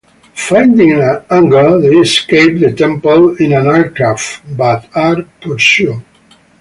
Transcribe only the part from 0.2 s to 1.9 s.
Finding a hangar they